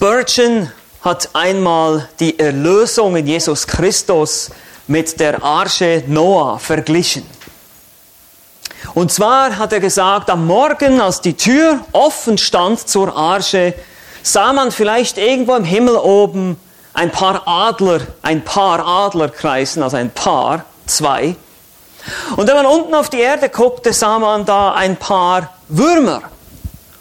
[0.00, 0.72] Spurgeon
[1.02, 4.50] hat einmal die Erlösung in Jesus Christus
[4.86, 7.26] mit der Arche Noah verglichen.
[8.94, 13.74] Und zwar hat er gesagt, am Morgen, als die Tür offen stand zur Arche,
[14.22, 16.58] sah man vielleicht irgendwo im Himmel oben
[16.94, 21.36] ein paar Adler, ein paar Adler kreisen, also ein Paar, zwei.
[22.36, 26.22] Und wenn man unten auf die Erde guckte, sah man da ein paar Würmer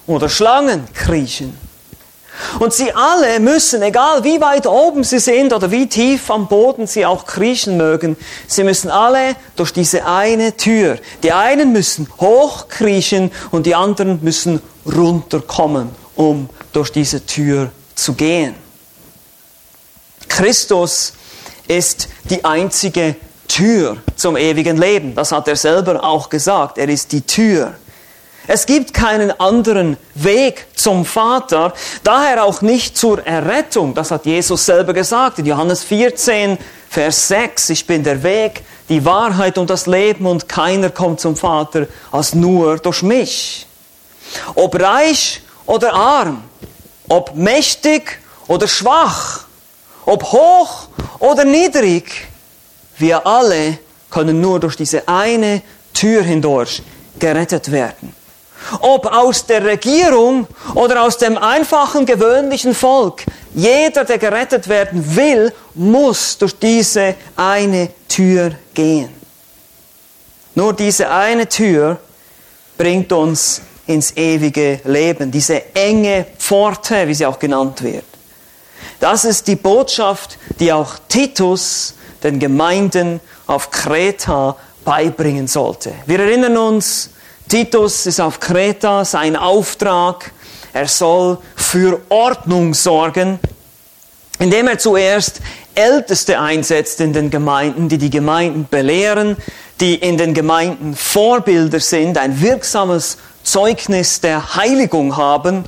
[0.05, 1.68] oder Schlangen kriechen.
[2.59, 6.87] Und sie alle müssen, egal wie weit oben sie sind oder wie tief am Boden
[6.87, 10.97] sie auch kriechen mögen, sie müssen alle durch diese eine Tür.
[11.23, 18.55] Die einen müssen hochkriechen und die anderen müssen runterkommen, um durch diese Tür zu gehen.
[20.27, 21.13] Christus
[21.67, 23.15] ist die einzige
[23.47, 25.15] Tür zum ewigen Leben.
[25.15, 26.77] Das hat er selber auch gesagt.
[26.77, 27.75] Er ist die Tür.
[28.51, 31.71] Es gibt keinen anderen Weg zum Vater,
[32.03, 33.93] daher auch nicht zur Errettung.
[33.93, 36.57] Das hat Jesus selber gesagt in Johannes 14,
[36.89, 37.69] Vers 6.
[37.69, 42.33] Ich bin der Weg, die Wahrheit und das Leben und keiner kommt zum Vater als
[42.33, 43.67] nur durch mich.
[44.55, 46.43] Ob reich oder arm,
[47.07, 49.41] ob mächtig oder schwach,
[50.07, 50.87] ob hoch
[51.19, 52.27] oder niedrig,
[52.97, 53.77] wir alle
[54.09, 55.61] können nur durch diese eine
[55.93, 56.81] Tür hindurch
[57.19, 58.18] gerettet werden.
[58.81, 65.51] Ob aus der Regierung oder aus dem einfachen, gewöhnlichen Volk, jeder, der gerettet werden will,
[65.73, 69.09] muss durch diese eine Tür gehen.
[70.55, 71.99] Nur diese eine Tür
[72.77, 78.05] bringt uns ins ewige Leben, diese enge Pforte, wie sie auch genannt wird.
[78.99, 85.93] Das ist die Botschaft, die auch Titus den Gemeinden auf Kreta beibringen sollte.
[86.05, 87.11] Wir erinnern uns,
[87.49, 90.31] Titus ist auf Kreta, sein Auftrag,
[90.71, 93.39] er soll für Ordnung sorgen,
[94.37, 95.41] indem er zuerst
[95.73, 99.35] Älteste einsetzt in den Gemeinden, die die Gemeinden belehren,
[99.79, 105.63] die in den Gemeinden Vorbilder sind, ein wirksames Zeugnis der Heiligung haben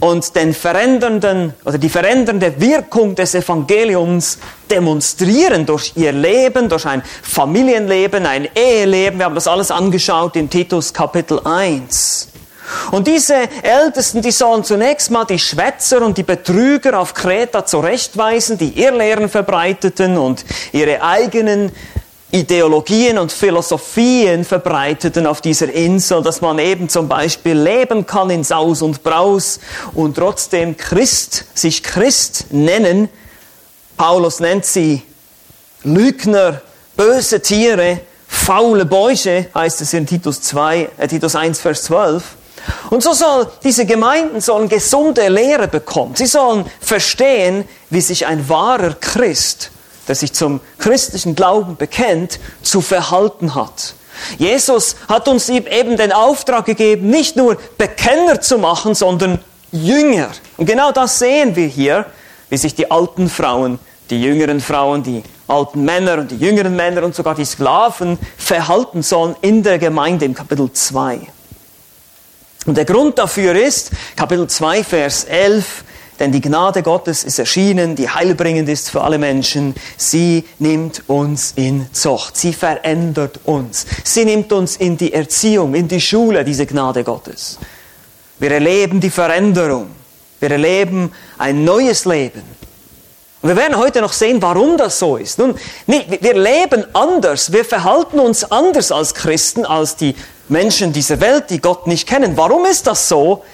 [0.00, 4.38] und den verändernden oder die verändernde Wirkung des Evangeliums
[4.70, 9.18] demonstrieren durch ihr Leben, durch ein Familienleben, ein Eheleben.
[9.18, 12.28] Wir haben das alles angeschaut in Titus Kapitel 1.
[12.90, 18.58] Und diese Ältesten, die sollen zunächst mal die Schwätzer und die Betrüger auf Kreta zurechtweisen,
[18.58, 21.72] die Irrlehren verbreiteten und ihre eigenen
[22.30, 28.44] Ideologien und Philosophien verbreiteten auf dieser Insel, dass man eben zum Beispiel leben kann in
[28.44, 29.60] Saus und Braus
[29.94, 33.08] und trotzdem Christ, sich Christ nennen.
[33.96, 35.02] Paulus nennt sie
[35.84, 36.60] Lügner,
[36.96, 42.22] böse Tiere, faule Bäuche, heißt es in Titus 2, äh, Titus 1, Vers 12.
[42.90, 46.14] Und so soll diese Gemeinden sollen gesunde Lehre bekommen.
[46.14, 49.70] Sie sollen verstehen, wie sich ein wahrer Christ
[50.08, 53.94] der sich zum christlichen Glauben bekennt, zu verhalten hat.
[54.38, 59.38] Jesus hat uns eben den Auftrag gegeben, nicht nur Bekenner zu machen, sondern
[59.70, 60.30] Jünger.
[60.56, 62.06] Und genau das sehen wir hier,
[62.48, 63.78] wie sich die alten Frauen,
[64.10, 69.02] die jüngeren Frauen, die alten Männer und die jüngeren Männer und sogar die Sklaven verhalten
[69.02, 71.20] sollen in der Gemeinde im Kapitel 2.
[72.66, 75.84] Und der Grund dafür ist, Kapitel 2, Vers 11,
[76.18, 79.74] denn die Gnade Gottes ist erschienen, die heilbringend ist für alle Menschen.
[79.96, 82.36] Sie nimmt uns in Zucht.
[82.36, 83.86] Sie verändert uns.
[84.04, 87.58] Sie nimmt uns in die Erziehung, in die Schule, diese Gnade Gottes.
[88.38, 89.90] Wir erleben die Veränderung.
[90.40, 92.42] Wir erleben ein neues Leben.
[93.40, 95.38] Und wir werden heute noch sehen, warum das so ist.
[95.38, 95.54] Nun,
[95.86, 97.52] wir leben anders.
[97.52, 100.16] Wir verhalten uns anders als Christen, als die
[100.48, 102.36] Menschen dieser Welt, die Gott nicht kennen.
[102.36, 103.44] Warum ist das so?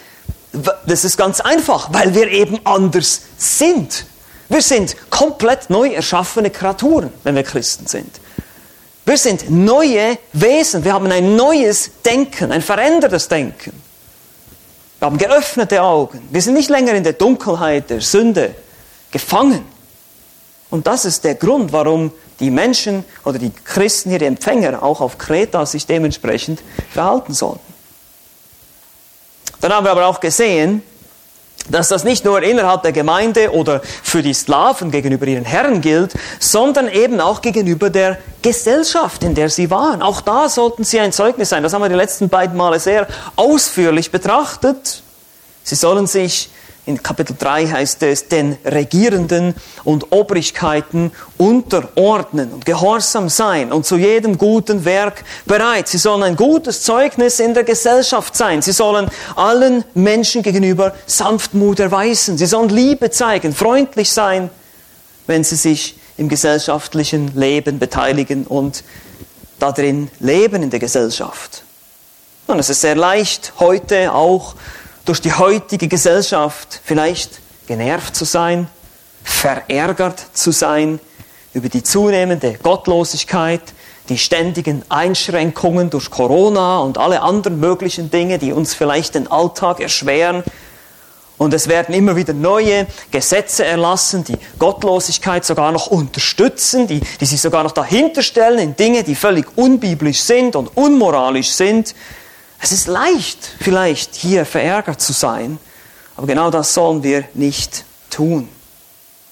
[0.87, 4.07] Das ist ganz einfach, weil wir eben anders sind.
[4.49, 8.21] Wir sind komplett neu erschaffene Kreaturen, wenn wir Christen sind.
[9.05, 10.85] Wir sind neue Wesen.
[10.85, 13.73] Wir haben ein neues Denken, ein verändertes Denken.
[14.99, 16.27] Wir haben geöffnete Augen.
[16.31, 18.55] Wir sind nicht länger in der Dunkelheit der Sünde
[19.11, 19.65] gefangen.
[20.71, 25.01] Und das ist der Grund, warum die Menschen oder die Christen hier, die Empfänger, auch
[25.01, 26.63] auf Kreta sich dementsprechend
[26.93, 27.74] verhalten sollten.
[29.61, 30.83] Dann haben wir aber auch gesehen,
[31.69, 36.13] dass das nicht nur innerhalb der Gemeinde oder für die Sklaven gegenüber ihren Herren gilt,
[36.39, 40.03] sondern eben auch gegenüber der Gesellschaft, in der sie waren.
[40.03, 41.63] Auch da sollten sie ein Zeugnis sein.
[41.63, 43.07] Das haben wir die letzten beiden Male sehr
[43.37, 45.03] ausführlich betrachtet.
[45.63, 46.51] Sie sollen sich
[46.87, 49.55] in Kapitel 3 heißt es, den Regierenden
[49.85, 55.89] und Obrigkeiten unterordnen und gehorsam sein und zu jedem guten Werk bereit.
[55.89, 58.61] Sie sollen ein gutes Zeugnis in der Gesellschaft sein.
[58.61, 62.37] Sie sollen allen Menschen gegenüber Sanftmut erweisen.
[62.37, 64.51] Sie sollen Liebe zeigen, freundlich sein,
[65.27, 68.85] wenn sie sich im gesellschaftlichen Leben beteiligen und
[69.59, 71.63] darin leben in der Gesellschaft.
[72.47, 74.55] Und es ist sehr leicht, heute auch
[75.05, 78.69] durch die heutige Gesellschaft vielleicht genervt zu sein,
[79.23, 81.01] verärgert zu sein
[81.53, 83.63] über die zunehmende Gottlosigkeit,
[84.09, 89.81] die ständigen Einschränkungen durch Corona und alle anderen möglichen Dinge, die uns vielleicht den Alltag
[89.81, 90.43] erschweren.
[91.37, 97.27] Und es werden immer wieder neue Gesetze erlassen, die Gottlosigkeit sogar noch unterstützen, die, die
[97.27, 101.95] sich sogar noch dahinter stellen in Dinge, die völlig unbiblisch sind und unmoralisch sind.
[102.65, 105.59] Es ist leicht, vielleicht hier verärgert zu sein,
[106.17, 108.49] aber genau das sollen wir nicht tun.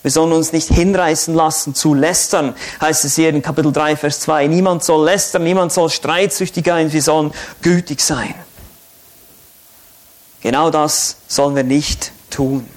[0.03, 4.21] Wir sollen uns nicht hinreißen lassen zu lästern, heißt es hier in Kapitel 3, Vers
[4.21, 4.49] 2.
[4.49, 7.33] Niemand soll lästern, niemand soll streitsüchtig sein, wir sollen
[7.63, 8.35] gütig sein.
[10.43, 12.69] Genau das sollen wir nicht tun.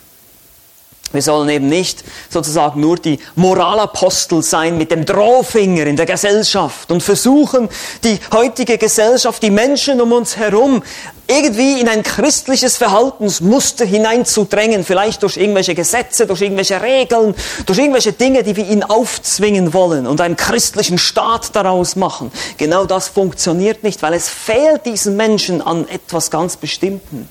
[1.11, 6.91] Wir sollen eben nicht sozusagen nur die Moralapostel sein mit dem Drohfinger in der Gesellschaft
[6.91, 7.69] und versuchen,
[8.03, 10.83] die heutige Gesellschaft, die Menschen um uns herum
[11.27, 17.33] irgendwie in ein christliches Verhaltensmuster hineinzudrängen, vielleicht durch irgendwelche Gesetze, durch irgendwelche Regeln,
[17.65, 22.31] durch irgendwelche Dinge, die wir ihnen aufzwingen wollen und einen christlichen Staat daraus machen.
[22.57, 27.29] Genau das funktioniert nicht, weil es fehlt diesen Menschen an etwas ganz Bestimmten.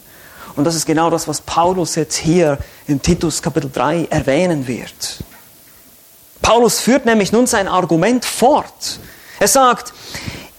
[0.57, 5.19] Und das ist genau das, was Paulus jetzt hier in Titus Kapitel 3 erwähnen wird.
[6.43, 9.01] Paulus führt nämlich nun sein Argument fort.
[9.41, 9.93] Er sagt,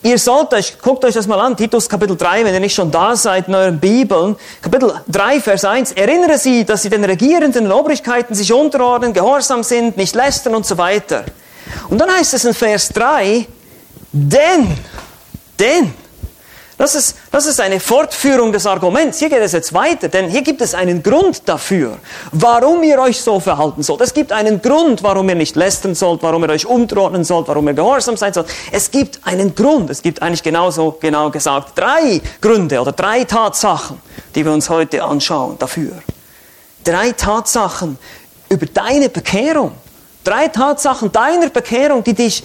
[0.03, 2.91] ihr sollt euch, guckt euch das mal an, Titus Kapitel 3, wenn ihr nicht schon
[2.91, 7.71] da seid in euren Bibeln, Kapitel 3, Vers 1, erinnere sie, dass sie den regierenden
[7.71, 11.23] Obrigkeiten sich unterordnen, gehorsam sind, nicht lästern und so weiter.
[11.89, 13.47] Und dann heißt es in Vers 3,
[14.11, 14.77] denn,
[15.59, 15.93] denn,
[16.77, 19.19] das ist, das ist eine Fortführung des Arguments.
[19.19, 21.97] Hier geht es jetzt weiter, denn hier gibt es einen Grund dafür,
[22.33, 24.01] warum ihr euch so verhalten sollt.
[24.01, 27.67] Es gibt einen Grund, warum ihr nicht lästern sollt, warum ihr euch unterordnen sollt, warum
[27.69, 28.47] ihr gehorsam sein sollt.
[28.73, 29.89] Es gibt einen Grund.
[29.89, 34.01] Es gibt eigentlich genauso genau gesagt drei Gründe oder drei Tatsachen,
[34.35, 35.93] die wir uns heute anschauen dafür.
[36.83, 37.97] Drei Tatsachen
[38.49, 39.71] über deine Bekehrung.
[40.25, 42.43] Drei Tatsachen deiner Bekehrung, die dich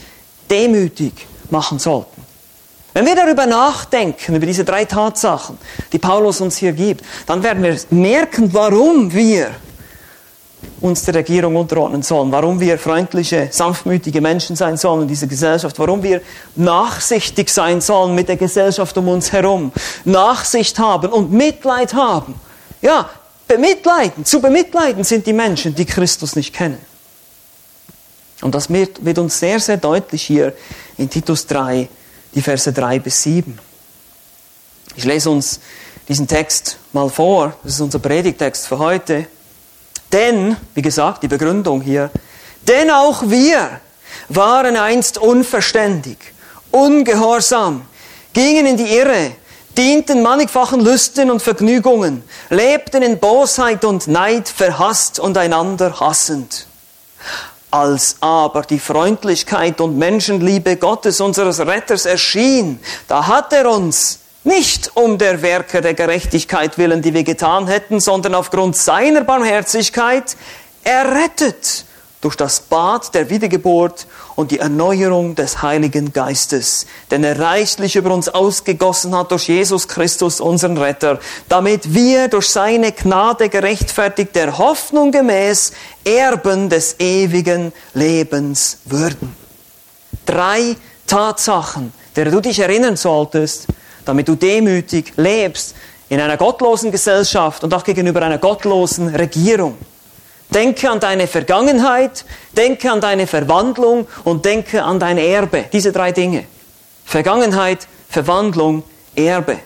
[0.49, 2.10] demütig machen sollten.
[2.93, 5.59] Wenn wir darüber nachdenken, über diese drei Tatsachen,
[5.93, 9.51] die Paulus uns hier gibt, dann werden wir merken, warum wir
[10.81, 15.79] uns der Regierung unterordnen sollen, warum wir freundliche, sanftmütige Menschen sein sollen in dieser Gesellschaft,
[15.79, 16.21] warum wir
[16.57, 19.73] nachsichtig sein sollen mit der Gesellschaft um uns herum,
[20.05, 22.35] Nachsicht haben und Mitleid haben.
[22.83, 23.09] Ja,
[23.47, 26.79] bemitleiden, zu bemitleiden sind die Menschen, die Christus nicht kennen.
[28.43, 30.55] Und das wird, uns sehr, sehr deutlich hier
[30.97, 31.89] in Titus 3
[32.35, 33.59] die Verse 3 bis 7.
[34.97, 35.61] Ich lese uns
[36.09, 37.55] diesen Text mal vor.
[37.63, 39.27] Das ist unser Predigtext für heute.
[40.13, 42.11] Denn, wie gesagt, die Begründung hier,
[42.67, 43.81] denn auch wir
[44.29, 46.19] waren einst unverständig,
[46.71, 47.87] ungehorsam,
[48.33, 49.33] gingen in die Irre,
[49.79, 56.67] dienten mannigfachen Lüsten und Vergnügungen, lebten in Bosheit und Neid, verhasst und einander hassend.
[57.71, 64.91] Als aber die Freundlichkeit und Menschenliebe Gottes, unseres Retters, erschien, da hat er uns nicht
[64.95, 70.37] um der Werke der Gerechtigkeit willen, die wir getan hätten, sondern aufgrund seiner Barmherzigkeit
[70.83, 71.85] errettet
[72.21, 78.13] durch das Bad der Wiedergeburt und die Erneuerung des Heiligen Geistes, den er reichlich über
[78.13, 84.59] uns ausgegossen hat durch Jesus Christus, unseren Retter, damit wir durch seine Gnade gerechtfertigt der
[84.59, 85.73] Hoffnung gemäß
[86.05, 89.35] Erben des ewigen Lebens würden.
[90.27, 93.67] Drei Tatsachen, der du dich erinnern solltest,
[94.05, 95.75] damit du demütig lebst
[96.11, 99.79] in einer gottlosen Gesellschaft und auch gegenüber einer gottlosen Regierung.
[100.53, 102.25] Denke an deine Vergangenheit,
[102.57, 105.67] denke an deine Verwandlung und denke an dein Erbe.
[105.73, 106.45] Diese drei Dinge.
[107.05, 108.83] Vergangenheit, Verwandlung,
[109.15, 109.59] Erbe.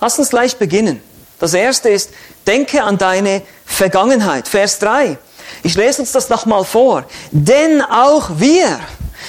[0.00, 1.00] Lass uns gleich beginnen.
[1.38, 2.10] Das erste ist,
[2.46, 4.48] denke an deine Vergangenheit.
[4.48, 5.18] Vers 3.
[5.62, 7.04] Ich lese uns das nochmal vor.
[7.30, 8.80] Denn auch wir,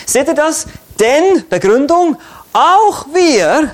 [0.05, 0.67] seht ihr das?
[0.99, 2.17] Denn, Begründung,
[2.53, 3.71] auch wir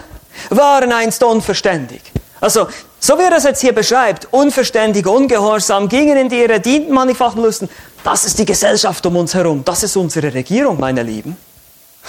[0.50, 2.12] waren einst unverständig.
[2.44, 2.68] Also,
[3.00, 7.42] so wie er das jetzt hier beschreibt, unverständig, ungehorsam, gingen in die Irre, dienten mannigfachen
[7.42, 7.70] Lüsten,
[8.04, 11.38] das ist die Gesellschaft um uns herum, das ist unsere Regierung, meine Lieben.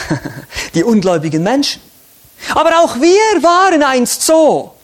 [0.74, 1.80] die ungläubigen Menschen.
[2.52, 4.74] Aber auch wir waren einst so.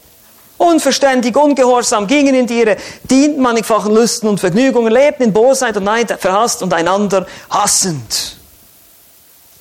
[0.56, 5.82] unverständig, ungehorsam, gingen in die Irre, dienten mannigfachen Lüsten und Vergnügungen, lebten in Bosheit und
[5.82, 8.36] Neid, verhasst und einander hassend.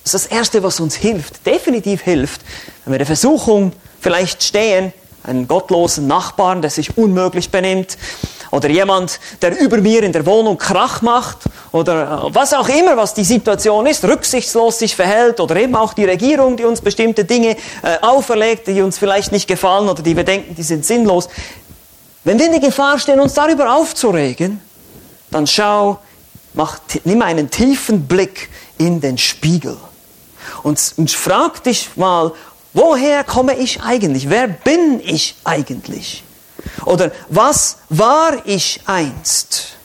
[0.04, 2.42] Das ist das Erste, was uns hilft, definitiv hilft,
[2.84, 7.96] wenn wir der Versuchung vielleicht stehen, einen gottlosen Nachbarn, der sich unmöglich benimmt,
[8.50, 11.38] oder jemand, der über mir in der Wohnung Krach macht,
[11.72, 15.92] oder äh, was auch immer, was die Situation ist, rücksichtslos sich verhält, oder eben auch
[15.92, 20.16] die Regierung, die uns bestimmte Dinge äh, auferlegt, die uns vielleicht nicht gefallen oder die
[20.16, 21.28] wir denken, die sind sinnlos.
[22.24, 24.60] Wenn wir in der Gefahr stehen, uns darüber aufzuregen,
[25.30, 25.98] dann schau,
[26.54, 29.76] mach, nimm einen tiefen Blick in den Spiegel
[30.62, 32.32] und, und frag dich mal,
[32.72, 34.28] woher komme ich eigentlich?
[34.28, 36.24] Wer bin ich eigentlich?
[36.84, 39.76] Oder was war ich einst?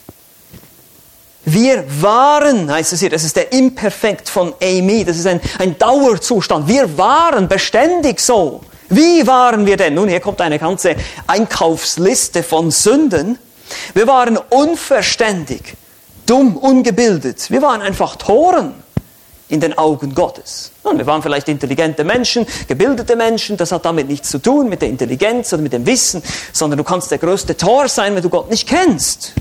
[1.46, 5.78] Wir waren, heißt es hier, das ist der Imperfekt von Amy, das ist ein, ein
[5.78, 6.68] Dauerzustand.
[6.68, 8.62] Wir waren beständig so.
[8.90, 9.94] Wie waren wir denn?
[9.94, 10.96] Nun, hier kommt eine ganze
[11.28, 13.38] Einkaufsliste von Sünden.
[13.94, 15.76] Wir waren unverständig,
[16.26, 17.50] dumm, ungebildet.
[17.52, 18.74] Wir waren einfach Toren
[19.48, 20.72] in den Augen Gottes.
[20.84, 24.82] Und wir waren vielleicht intelligente Menschen, gebildete Menschen, das hat damit nichts zu tun mit
[24.82, 28.30] der Intelligenz oder mit dem Wissen, sondern du kannst der größte Tor sein, wenn du
[28.30, 29.34] Gott nicht kennst.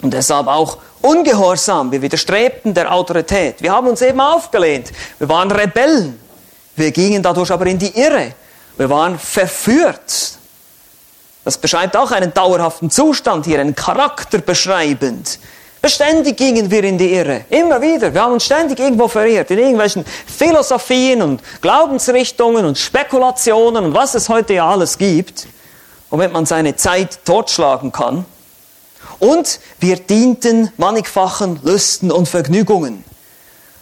[0.00, 3.60] Und deshalb auch ungehorsam, wir widerstrebten der Autorität.
[3.60, 6.20] Wir haben uns eben aufgelehnt, wir waren Rebellen,
[6.76, 8.32] wir gingen dadurch aber in die Irre,
[8.76, 10.38] wir waren verführt.
[11.44, 15.40] Das beschreibt auch einen dauerhaften Zustand hier, einen Charakter beschreibend.
[15.88, 17.46] Beständig gingen wir in die Irre.
[17.48, 18.12] Immer wieder.
[18.12, 19.50] Wir haben uns ständig irgendwo verirrt.
[19.50, 25.48] In irgendwelchen Philosophien und Glaubensrichtungen und Spekulationen und was es heute ja alles gibt,
[26.10, 28.26] womit man seine Zeit totschlagen kann.
[29.18, 33.02] Und wir dienten mannigfachen Lüsten und Vergnügungen.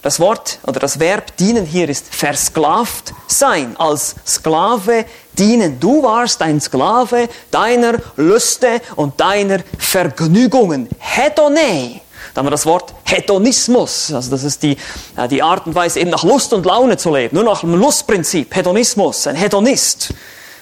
[0.01, 5.05] Das Wort oder das Verb dienen hier ist versklavt sein, als Sklave
[5.37, 5.79] dienen.
[5.79, 10.87] Du warst ein Sklave deiner Lüste und deiner Vergnügungen.
[10.99, 12.01] Hedone.
[12.33, 14.13] Da haben wir das Wort Hedonismus.
[14.13, 14.77] Also das ist die,
[15.15, 17.35] äh, die Art und Weise, eben nach Lust und Laune zu leben.
[17.35, 18.55] Nur nach dem Lustprinzip.
[18.55, 19.25] Hedonismus.
[19.25, 20.13] Ein Hedonist.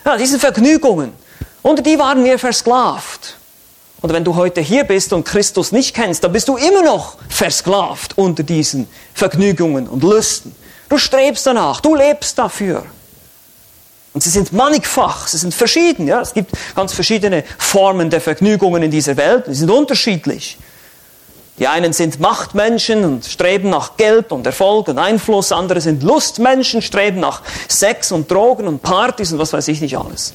[0.05, 1.11] Ja, diese Vergnügungen.
[1.61, 3.35] Unter die waren wir versklavt.
[4.01, 7.17] Und wenn du heute hier bist und Christus nicht kennst, dann bist du immer noch
[7.29, 10.55] versklavt unter diesen Vergnügungen und Lüsten.
[10.89, 12.85] Du strebst danach, du lebst dafür.
[14.13, 16.07] Und sie sind mannigfach, sie sind verschieden.
[16.07, 16.21] Ja?
[16.21, 20.57] Es gibt ganz verschiedene Formen der Vergnügungen in dieser Welt, die sind unterschiedlich.
[21.57, 26.81] Die einen sind Machtmenschen und streben nach Geld und Erfolg und Einfluss, andere sind Lustmenschen,
[26.81, 30.33] streben nach Sex und Drogen und Partys und was weiß ich nicht alles.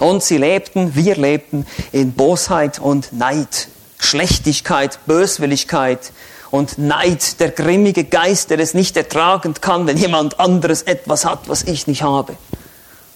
[0.00, 6.12] Und sie lebten, wir lebten in Bosheit und Neid, Schlechtigkeit, Böswilligkeit
[6.50, 11.48] und Neid, der grimmige Geist, der es nicht ertragen kann, wenn jemand anderes etwas hat,
[11.48, 12.36] was ich nicht habe.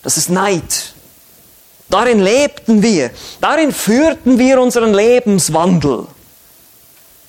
[0.03, 0.95] Das ist Neid.
[1.91, 6.07] Darin lebten wir, darin führten wir unseren Lebenswandel.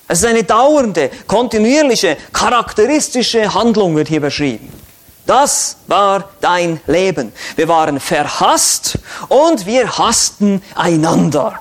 [0.06, 4.79] Es ist eine dauernde, kontinuierliche, charakteristische Handlung, wird hier beschrieben.
[5.30, 7.32] Das war dein Leben.
[7.54, 11.60] Wir waren verhasst und wir hassten einander.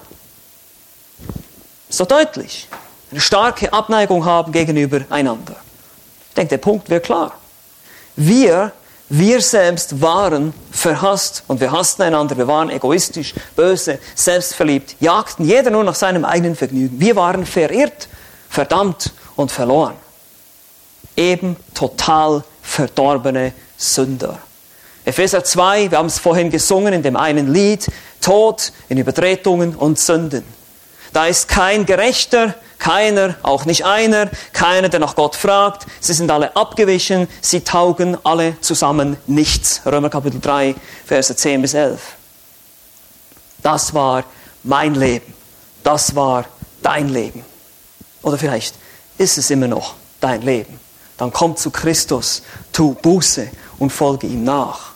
[1.88, 2.68] So deutlich.
[3.12, 5.56] Eine starke Abneigung haben gegenüber einander.
[6.30, 7.34] Ich denke, der Punkt wird klar.
[8.16, 8.72] Wir,
[9.08, 12.36] wir selbst waren verhasst und wir hassten einander.
[12.38, 17.00] Wir waren egoistisch, böse, selbstverliebt, jagten jeder nur nach seinem eigenen Vergnügen.
[17.00, 18.10] Wir waren verirrt,
[18.50, 19.94] verdammt und verloren.
[21.16, 24.40] Eben total verdorbene Sünder.
[25.04, 27.88] Epheser 2, wir haben es vorhin gesungen in dem einen Lied,
[28.22, 30.44] Tod in Übertretungen und Sünden.
[31.12, 35.88] Da ist kein Gerechter, keiner, auch nicht einer, keiner, der nach Gott fragt.
[36.00, 39.82] Sie sind alle abgewichen, sie taugen alle zusammen nichts.
[39.86, 42.00] Römer Kapitel 3, Verse 10 bis 11.
[43.64, 44.24] Das war
[44.64, 45.34] mein Leben.
[45.84, 46.46] Das war
[46.84, 47.44] dein Leben.
[48.22, 48.76] Oder vielleicht
[49.18, 50.80] ist es immer noch dein Leben
[51.20, 54.90] dann komm zu Christus, tu Buße und folge ihm nach.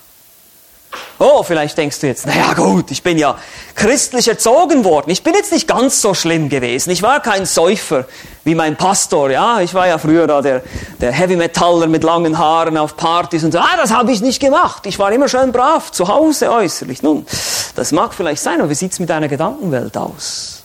[1.20, 3.38] Oh, vielleicht denkst du jetzt, naja gut, ich bin ja
[3.76, 5.10] christlich erzogen worden.
[5.10, 6.90] Ich bin jetzt nicht ganz so schlimm gewesen.
[6.92, 8.06] Ich war kein Säufer
[8.44, 9.32] wie mein Pastor.
[9.32, 10.62] Ja, ich war ja früher da der,
[11.00, 13.60] der Heavy Metaller mit langen Haaren auf Partys und so.
[13.60, 14.86] Ah, das habe ich nicht gemacht.
[14.86, 17.02] Ich war immer schön brav, zu Hause äußerlich.
[17.02, 17.26] Nun,
[17.76, 20.64] das mag vielleicht sein, aber wie sieht's mit deiner Gedankenwelt aus?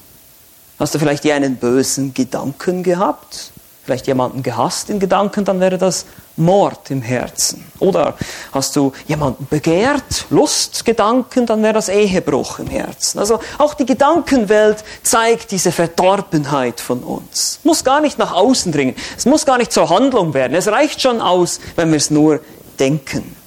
[0.78, 3.52] Hast du vielleicht dir einen bösen Gedanken gehabt?
[3.88, 6.04] Vielleicht jemanden gehasst in Gedanken, dann wäre das
[6.36, 7.64] Mord im Herzen.
[7.78, 8.16] Oder
[8.52, 13.18] hast du jemanden begehrt, Lustgedanken, dann wäre das Ehebruch im Herzen.
[13.18, 17.60] Also auch die Gedankenwelt zeigt diese Verdorbenheit von uns.
[17.64, 18.94] Muss gar nicht nach außen dringen.
[19.16, 20.54] Es muss gar nicht zur Handlung werden.
[20.54, 22.40] Es reicht schon aus, wenn wir es nur
[22.78, 23.37] denken.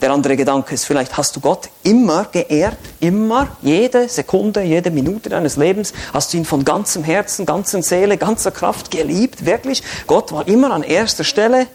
[0.00, 5.30] Der andere Gedanke ist vielleicht, hast du Gott immer geehrt, immer, jede Sekunde, jede Minute
[5.30, 9.82] deines Lebens, hast du ihn von ganzem Herzen, ganzer Seele, ganzer Kraft geliebt, wirklich?
[10.06, 11.66] Gott war immer an erster Stelle?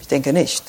[0.00, 0.62] Ich denke nicht.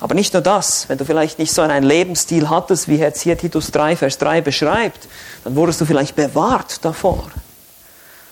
[0.00, 3.36] Aber nicht nur das, wenn du vielleicht nicht so einen Lebensstil hattest, wie jetzt hier
[3.36, 5.08] Titus 3, Vers 3 beschreibt,
[5.44, 7.30] dann wurdest du vielleicht bewahrt davor.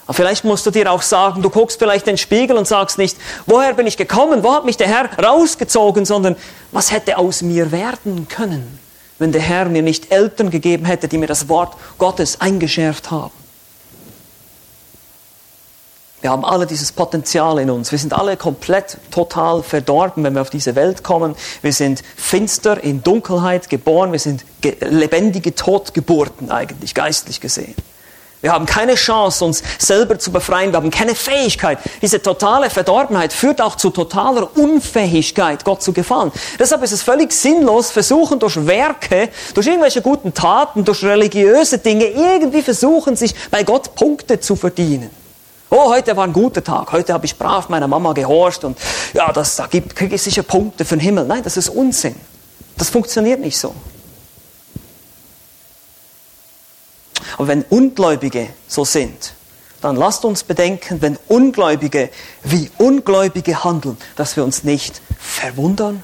[0.07, 2.97] Aber vielleicht musst du dir auch sagen, du guckst vielleicht in den Spiegel und sagst
[2.97, 6.37] nicht, woher bin ich gekommen, wo hat mich der Herr rausgezogen, sondern
[6.71, 8.79] was hätte aus mir werden können,
[9.19, 13.33] wenn der Herr mir nicht Eltern gegeben hätte, die mir das Wort Gottes eingeschärft haben.
[16.21, 17.93] Wir haben alle dieses Potenzial in uns.
[17.93, 21.37] Wir sind alle komplett, total verdorben, wenn wir auf diese Welt kommen.
[21.63, 24.13] Wir sind finster in Dunkelheit geboren.
[24.13, 24.45] Wir sind
[24.81, 27.75] lebendige Totgeburten eigentlich, geistlich gesehen.
[28.43, 30.71] Wir haben keine Chance, uns selber zu befreien.
[30.71, 31.79] Wir haben keine Fähigkeit.
[32.03, 36.31] Diese totale Verdorbenheit führt auch zu totaler Unfähigkeit, Gott zu gefallen.
[36.59, 42.07] Deshalb ist es völlig sinnlos, versuchen durch Werke, durch irgendwelche guten Taten, durch religiöse Dinge
[42.07, 45.11] irgendwie versuchen, sich bei Gott Punkte zu verdienen.
[45.71, 46.93] Oh, heute war ein guter Tag.
[46.93, 48.79] Heute habe ich brav meiner Mama gehorcht und
[49.15, 51.25] ja, das, da kriege ich sicher Punkte für den Himmel.
[51.25, 52.15] Nein, das ist Unsinn.
[52.77, 53.75] Das funktioniert nicht so.
[57.35, 59.35] Aber wenn Ungläubige so sind,
[59.81, 62.11] dann lasst uns bedenken, wenn Ungläubige
[62.43, 66.03] wie Ungläubige handeln, dass wir uns nicht verwundern,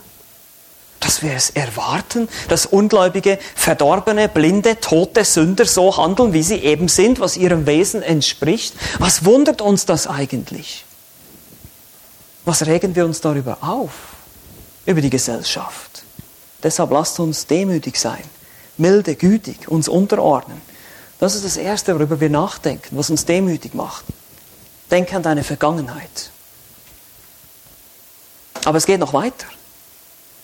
[1.00, 6.88] dass wir es erwarten, dass Ungläubige, verdorbene, blinde, tote Sünder so handeln, wie sie eben
[6.88, 8.74] sind, was ihrem Wesen entspricht.
[8.98, 10.84] Was wundert uns das eigentlich?
[12.44, 13.90] Was regen wir uns darüber auf?
[14.86, 16.04] Über die Gesellschaft.
[16.62, 18.22] Deshalb lasst uns demütig sein,
[18.76, 20.60] milde, gütig, uns unterordnen
[21.22, 24.04] das ist das Erste, worüber wir nachdenken, was uns demütig macht.
[24.90, 26.32] Denke an deine Vergangenheit.
[28.64, 29.46] Aber es geht noch weiter.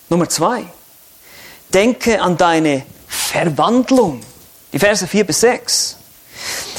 [0.07, 0.63] Nummer zwei.
[1.73, 4.21] Denke an deine Verwandlung.
[4.71, 5.97] Die Verse 4 bis 6.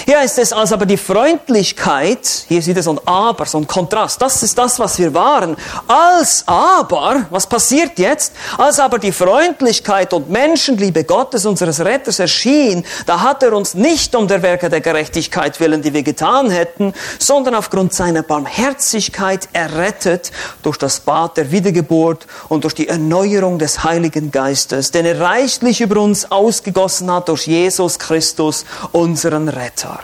[0.07, 3.66] Hier ist es als aber die Freundlichkeit, hier sieht es so ein Aber, so ein
[3.66, 5.57] Kontrast, das ist das, was wir waren.
[5.87, 8.33] Als aber, was passiert jetzt?
[8.57, 14.14] Als aber die Freundlichkeit und Menschenliebe Gottes, unseres Retters, erschien, da hat er uns nicht
[14.14, 20.32] um der Werke der Gerechtigkeit willen, die wir getan hätten, sondern aufgrund seiner Barmherzigkeit errettet
[20.63, 25.80] durch das Bad der Wiedergeburt und durch die Erneuerung des Heiligen Geistes, den er reichlich
[25.80, 30.00] über uns ausgegossen hat durch Jesus Christus, unseren Retter.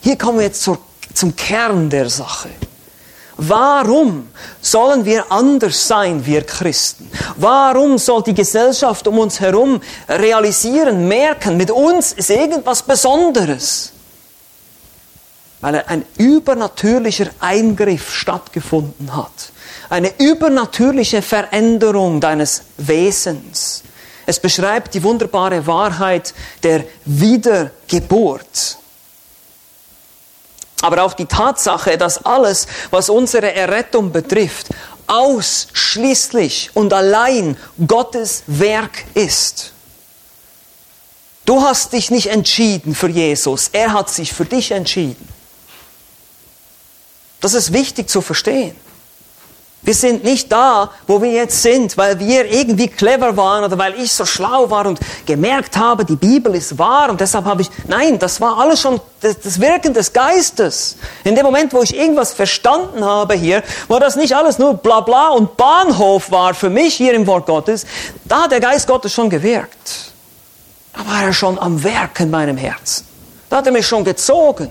[0.00, 0.78] Hier kommen wir jetzt zur,
[1.14, 2.50] zum Kern der Sache.
[3.40, 4.28] Warum
[4.60, 7.08] sollen wir anders sein, wir Christen?
[7.36, 13.92] Warum soll die Gesellschaft um uns herum realisieren, merken, mit uns ist irgendwas Besonderes?
[15.60, 19.52] Weil ein übernatürlicher Eingriff stattgefunden hat.
[19.88, 23.84] Eine übernatürliche Veränderung deines Wesens.
[24.26, 26.34] Es beschreibt die wunderbare Wahrheit
[26.64, 28.78] der Wiedergeburt.
[30.82, 34.68] Aber auch die Tatsache, dass alles, was unsere Errettung betrifft,
[35.08, 39.72] ausschließlich und allein Gottes Werk ist.
[41.44, 45.28] Du hast dich nicht entschieden für Jesus, er hat sich für dich entschieden.
[47.40, 48.76] Das ist wichtig zu verstehen.
[49.82, 53.94] Wir sind nicht da, wo wir jetzt sind, weil wir irgendwie clever waren oder weil
[53.94, 57.70] ich so schlau war und gemerkt habe, die Bibel ist wahr und deshalb habe ich,
[57.86, 60.96] nein, das war alles schon das, Wirken des Geistes.
[61.24, 65.28] In dem Moment, wo ich irgendwas verstanden habe hier, wo das nicht alles nur Blabla
[65.28, 67.86] und Bahnhof war für mich hier im Wort Gottes,
[68.24, 70.12] da hat der Geist Gottes schon gewirkt.
[70.92, 73.06] Da war er schon am Werk in meinem Herzen.
[73.48, 74.70] Da hat er mich schon gezogen.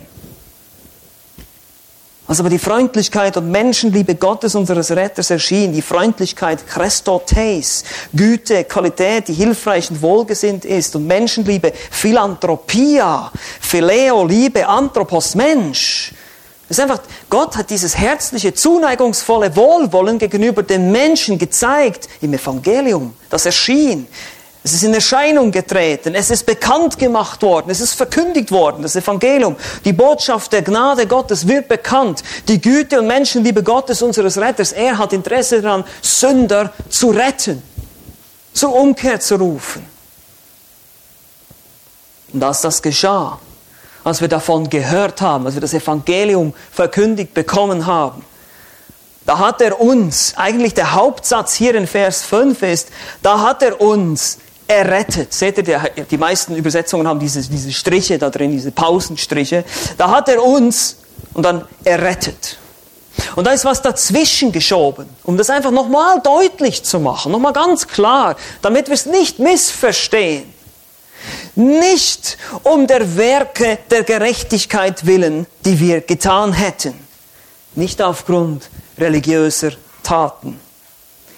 [2.27, 9.29] Als aber die Freundlichkeit und Menschenliebe Gottes unseres Retters erschien, die Freundlichkeit Christotes, Güte, Qualität,
[9.29, 16.13] die hilfreich und wohlgesinnt ist und Menschenliebe Philanthropia, Phileo, Liebe, Anthropos, Mensch.
[16.69, 23.13] Es ist einfach, Gott hat dieses herzliche, zuneigungsvolle Wohlwollen gegenüber den Menschen gezeigt im Evangelium,
[23.29, 24.05] das erschien.
[24.67, 28.97] Es ist in Erscheinung getreten, es ist bekannt gemacht worden, es ist verkündigt worden, das
[28.97, 29.55] Evangelium.
[29.85, 32.21] Die Botschaft der Gnade Gottes wird bekannt.
[32.49, 37.63] Die Güte und Menschenliebe Gottes, unseres Retters, er hat Interesse daran, Sünder zu retten,
[38.51, 39.85] zur Umkehr zu rufen.
[42.33, 43.39] Und als das geschah,
[44.03, 48.25] als wir davon gehört haben, als wir das Evangelium verkündigt bekommen haben,
[49.25, 52.89] da hat er uns, eigentlich der Hauptsatz hier in Vers 5 ist,
[53.21, 55.33] da hat er uns errettet.
[55.33, 59.63] Seht ihr, die meisten Übersetzungen haben diese, diese Striche da drin, diese Pausenstriche.
[59.97, 60.97] Da hat er uns
[61.33, 62.57] und dann errettet.
[63.35, 67.87] Und da ist was dazwischen geschoben, um das einfach nochmal deutlich zu machen, nochmal ganz
[67.87, 70.53] klar, damit wir es nicht missverstehen.
[71.55, 76.93] Nicht um der Werke der Gerechtigkeit willen, die wir getan hätten,
[77.73, 79.71] nicht aufgrund religiöser
[80.03, 80.59] Taten.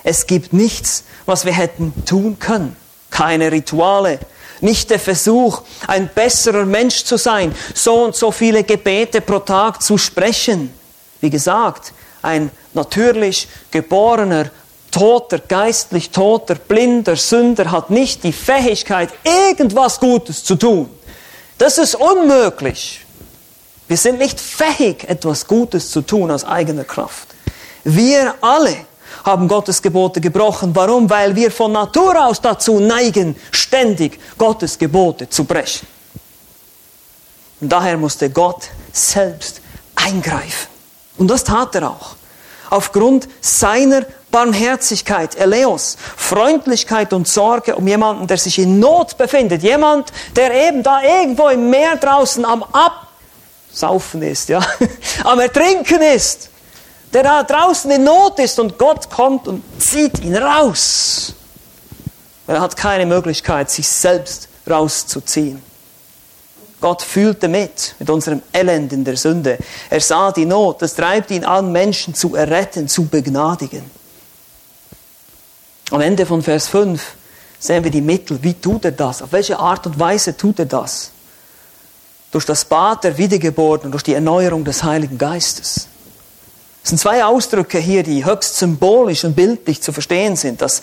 [0.03, 2.75] Es gibt nichts, was wir hätten tun können.
[3.19, 4.17] Keine Rituale,
[4.61, 9.83] nicht der Versuch, ein besserer Mensch zu sein, so und so viele Gebete pro Tag
[9.83, 10.73] zu sprechen.
[11.19, 14.51] Wie gesagt, ein natürlich geborener,
[14.89, 20.89] toter, geistlich toter, blinder Sünder hat nicht die Fähigkeit, irgendwas Gutes zu tun.
[21.57, 23.05] Das ist unmöglich.
[23.89, 27.27] Wir sind nicht fähig, etwas Gutes zu tun aus eigener Kraft.
[27.83, 28.77] Wir alle
[29.23, 30.71] haben Gottes Gebote gebrochen.
[30.73, 31.09] Warum?
[31.09, 35.87] Weil wir von Natur aus dazu neigen, ständig Gottes Gebote zu brechen.
[37.61, 39.61] Und daher musste Gott selbst
[39.95, 40.67] eingreifen.
[41.17, 42.15] Und das tat er auch.
[42.69, 49.63] Aufgrund seiner Barmherzigkeit, Eleos, Freundlichkeit und Sorge um jemanden, der sich in Not befindet.
[49.63, 54.61] Jemand, der eben da irgendwo im Meer draußen am Absaufen ist, ja,
[55.23, 56.49] am Ertrinken ist
[57.13, 61.33] der da draußen in Not ist und Gott kommt und zieht ihn raus.
[62.47, 65.61] Er hat keine Möglichkeit, sich selbst rauszuziehen.
[66.81, 69.57] Gott fühlte mit, mit unserem Elend in der Sünde.
[69.89, 73.83] Er sah die Not, das treibt ihn an, Menschen zu erretten, zu begnadigen.
[75.91, 77.03] Am Ende von Vers 5
[77.59, 78.41] sehen wir die Mittel.
[78.41, 79.21] Wie tut er das?
[79.21, 81.11] Auf welche Art und Weise tut er das?
[82.31, 85.88] Durch das Bad der Wiedergeburt und durch die Erneuerung des Heiligen Geistes.
[86.83, 90.61] Es sind zwei Ausdrücke hier, die höchst symbolisch und bildlich zu verstehen sind.
[90.61, 90.81] Das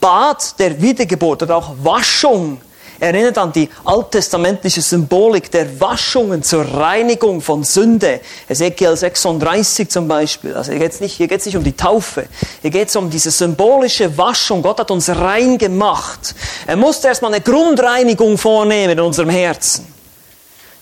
[0.00, 2.60] Bad der Wiedergeburt oder auch Waschung
[3.00, 8.20] erinnert an die alttestamentliche Symbolik der Waschungen zur Reinigung von Sünde.
[8.48, 10.54] Ezekiel 36 zum Beispiel.
[10.54, 12.26] Also hier geht es nicht, nicht um die Taufe.
[12.62, 14.62] Hier geht es um diese symbolische Waschung.
[14.62, 16.34] Gott hat uns rein gemacht.
[16.66, 19.86] Er musste erstmal eine Grundreinigung vornehmen in unserem Herzen.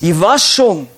[0.00, 0.88] Die Waschung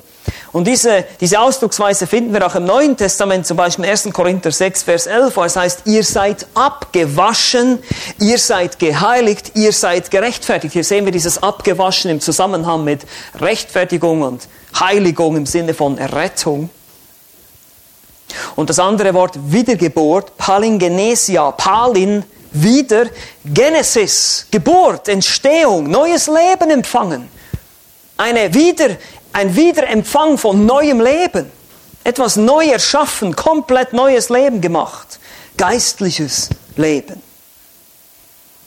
[0.54, 4.10] und diese, diese Ausdrucksweise finden wir auch im Neuen Testament, zum Beispiel in 1.
[4.12, 7.82] Korinther 6, Vers 11, wo es heißt, ihr seid abgewaschen,
[8.20, 10.72] ihr seid geheiligt, ihr seid gerechtfertigt.
[10.72, 13.00] Hier sehen wir dieses Abgewaschen im Zusammenhang mit
[13.40, 14.46] Rechtfertigung und
[14.78, 16.70] Heiligung im Sinne von Errettung.
[18.54, 23.06] Und das andere Wort Wiedergeburt, Palingenesia, Palin, wieder,
[23.44, 27.28] Genesis, Geburt, Entstehung, neues Leben empfangen.
[28.16, 28.90] Eine wieder
[29.34, 31.50] ein Wiederempfang von neuem Leben.
[32.04, 35.18] Etwas neu erschaffen, komplett neues Leben gemacht.
[35.56, 37.20] Geistliches Leben.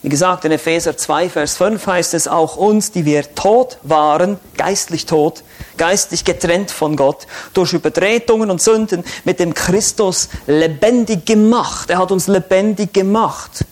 [0.02, 4.38] Wie gesagt, in Epheser 2, Vers 5 heißt es auch uns, die wir tot waren,
[4.56, 5.42] geistlich tot,
[5.76, 11.90] geistlich getrennt von Gott, durch Übertretungen und Sünden mit dem Christus lebendig gemacht.
[11.90, 13.64] Er hat uns lebendig gemacht.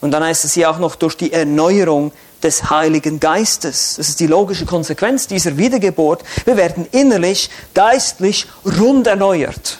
[0.00, 3.94] Und dann heißt es hier auch noch durch die Erneuerung des Heiligen Geistes.
[3.96, 6.22] Das ist die logische Konsequenz dieser Wiedergeburt.
[6.44, 9.78] Wir werden innerlich, geistlich rund erneuert.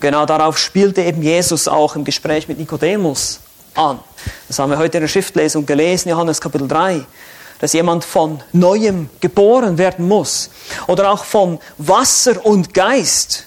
[0.00, 3.40] Genau darauf spielte eben Jesus auch im Gespräch mit Nikodemus
[3.74, 3.98] an.
[4.48, 7.06] Das haben wir heute in der Schriftlesung gelesen, Johannes Kapitel 3
[7.58, 10.50] dass jemand von neuem geboren werden muss
[10.86, 13.44] oder auch von Wasser und Geist.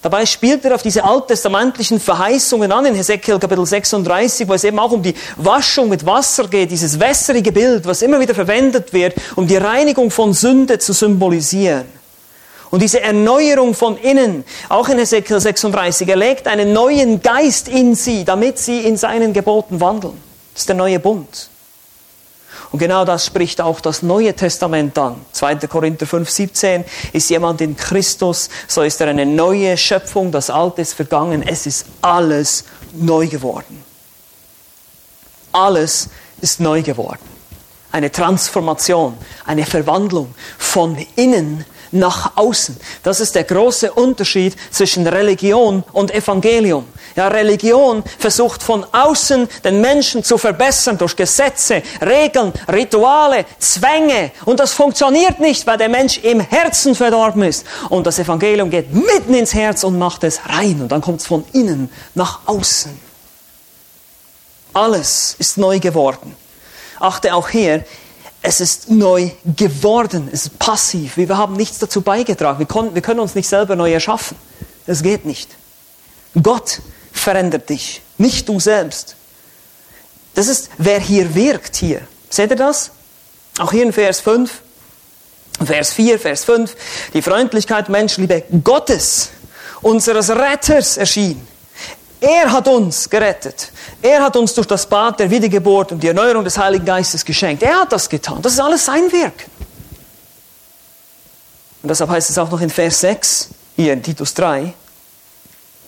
[0.00, 4.78] Dabei spielt er auf diese alttestamentlichen Verheißungen an in Hesekiel Kapitel 36, wo es eben
[4.78, 9.14] auch um die Waschung mit Wasser geht, dieses wässrige Bild, was immer wieder verwendet wird,
[9.34, 11.86] um die Reinigung von Sünde zu symbolisieren.
[12.70, 17.96] Und diese Erneuerung von innen, auch in Hesekiel 36, er legt einen neuen Geist in
[17.96, 20.20] sie, damit sie in seinen Geboten wandeln.
[20.52, 21.48] Das ist der neue Bund.
[22.70, 25.16] Und genau das spricht auch das Neue Testament an.
[25.32, 25.56] 2.
[25.68, 26.84] Korinther 5, 17.
[27.12, 31.66] Ist jemand in Christus, so ist er eine neue Schöpfung, das Alte ist vergangen, es
[31.66, 33.82] ist alles neu geworden.
[35.52, 36.10] Alles
[36.42, 37.38] ist neu geworden.
[37.90, 42.76] Eine Transformation, eine Verwandlung von innen nach außen.
[43.02, 46.86] Das ist der große Unterschied zwischen Religion und Evangelium.
[47.16, 54.30] Ja, Religion versucht von außen den Menschen zu verbessern durch Gesetze, Regeln, Rituale, Zwänge.
[54.44, 57.66] Und das funktioniert nicht, weil der Mensch im Herzen verdorben ist.
[57.88, 60.80] Und das Evangelium geht mitten ins Herz und macht es rein.
[60.80, 62.96] Und dann kommt es von innen nach außen.
[64.72, 66.36] Alles ist neu geworden.
[67.00, 67.84] Achte auch hier,
[68.48, 71.18] es ist neu geworden, es ist passiv.
[71.18, 72.58] Wir haben nichts dazu beigetragen.
[72.58, 74.38] Wir, können, wir können uns nicht selber neu erschaffen.
[74.86, 75.50] Es geht nicht.
[76.42, 76.80] Gott
[77.12, 79.16] verändert dich, nicht du selbst.
[80.34, 82.00] Das ist, wer hier wirkt hier.
[82.30, 82.90] Seht ihr das?
[83.58, 84.50] Auch hier in Vers 5,
[85.62, 86.74] Vers 4, Vers 5.
[87.12, 89.28] Die Freundlichkeit, Menschenliebe Gottes
[89.82, 91.46] unseres Retters erschien.
[92.20, 93.70] Er hat uns gerettet.
[94.02, 97.62] Er hat uns durch das Bad der Wiedergeburt und die Erneuerung des Heiligen Geistes geschenkt.
[97.62, 98.42] Er hat das getan.
[98.42, 99.50] Das ist alles sein Wirken.
[101.82, 104.74] Und deshalb heißt es auch noch in Vers 6, hier in Titus 3,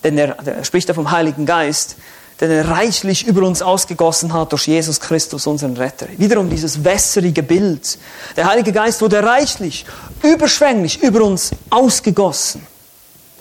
[0.03, 1.97] denn er, er spricht da vom Heiligen Geist,
[2.39, 6.07] den er reichlich über uns ausgegossen hat durch Jesus Christus, unseren Retter.
[6.17, 7.99] Wiederum dieses wässrige Bild.
[8.35, 9.85] Der Heilige Geist wurde reichlich,
[10.23, 12.65] überschwänglich über uns ausgegossen,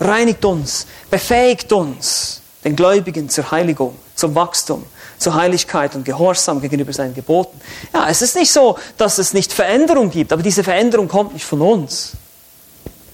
[0.01, 4.85] reinigt uns, befähigt uns, den Gläubigen zur Heiligung, zum Wachstum,
[5.19, 7.61] zur Heiligkeit und Gehorsam gegenüber seinen Geboten.
[7.93, 11.45] Ja, es ist nicht so, dass es nicht Veränderung gibt, aber diese Veränderung kommt nicht
[11.45, 12.13] von uns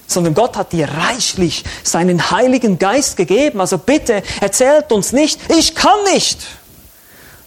[0.09, 3.59] sondern Gott hat dir reichlich seinen Heiligen Geist gegeben.
[3.59, 6.39] Also bitte erzählt uns nicht, ich kann nicht.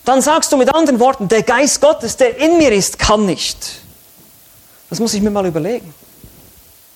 [0.05, 3.57] Dann sagst du mit anderen Worten, der Geist Gottes, der in mir ist, kann nicht.
[4.91, 5.95] Das muss ich mir mal überlegen.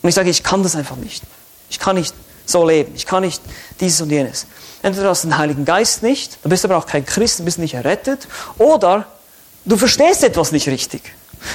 [0.03, 1.23] Und ich sage, ich kann das einfach nicht.
[1.71, 2.15] Ich kann nicht
[2.47, 2.93] so leben.
[2.95, 3.43] Ich kann nicht
[3.81, 4.47] dieses und jenes.
[4.83, 7.59] Entweder du hast den Heiligen Geist nicht, dann bist du aber auch kein Christ, bist
[7.59, 8.29] nicht errettet,
[8.59, 9.07] oder
[9.65, 11.03] du verstehst etwas nicht richtig.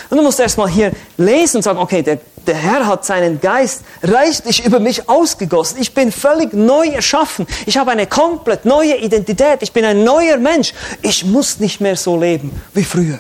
[0.10, 3.82] Und du musst erstmal hier lesen und sagen, okay, der, der Herr hat seinen Geist
[4.04, 5.82] reichlich über mich ausgegossen.
[5.82, 7.47] Ich bin völlig neu erschaffen.
[7.65, 9.62] Ich habe eine komplett neue Identität.
[9.62, 10.73] Ich bin ein neuer Mensch.
[11.02, 13.19] Ich muss nicht mehr so leben wie früher.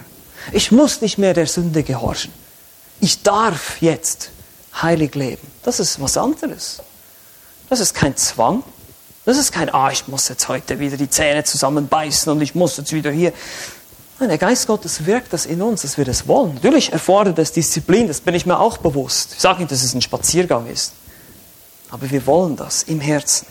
[0.51, 2.33] Ich muss nicht mehr der Sünde gehorchen.
[2.99, 4.31] Ich darf jetzt
[4.81, 5.45] heilig leben.
[5.63, 6.81] Das ist was anderes.
[7.69, 8.63] Das ist kein Zwang.
[9.25, 12.77] Das ist kein, ah, ich muss jetzt heute wieder die Zähne zusammenbeißen und ich muss
[12.77, 13.31] jetzt wieder hier.
[14.19, 16.55] Nein, der Geist Gottes wirkt das in uns, dass wir das wollen.
[16.55, 19.33] Natürlich erfordert es Disziplin, das bin ich mir auch bewusst.
[19.33, 20.93] Ich sage nicht, dass es ein Spaziergang ist.
[21.91, 23.47] Aber wir wollen das im Herzen.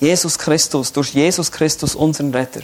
[0.00, 2.62] Jesus Christus, durch Jesus Christus, unseren Retter.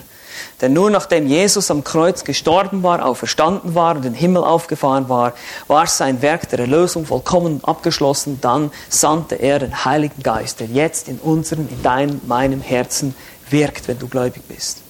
[0.60, 5.08] Denn nur nachdem Jesus am Kreuz gestorben war, auferstanden war und in den Himmel aufgefahren
[5.08, 5.34] war,
[5.66, 8.38] war sein Werk der Erlösung vollkommen abgeschlossen.
[8.40, 13.14] Dann sandte er den Heiligen Geist, der jetzt in unserem, in deinem, meinem Herzen
[13.50, 14.84] wirkt, wenn du gläubig bist.